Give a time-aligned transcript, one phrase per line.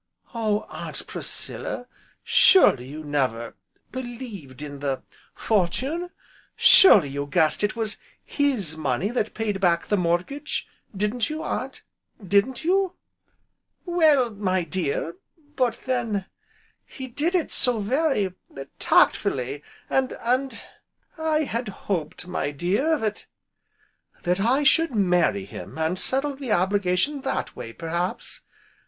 [0.33, 1.85] "Oh Aunt Priscilla!
[2.23, 3.55] surely you never
[3.91, 5.03] believed in the
[5.35, 6.09] fortune?
[6.55, 10.67] Surely you guessed it was his money that paid back the mortgage,
[10.97, 11.83] didn't you, Aunt,
[12.27, 12.95] didn't you?"
[13.85, 15.17] "Well, my dear.
[15.55, 16.25] But then
[16.83, 18.33] he did it so very
[18.79, 20.63] tactfully, and and
[21.19, 23.27] I had hoped, my dear that"
[24.23, 28.41] "That I should marry him, and settle the obligation that way, perhaps?"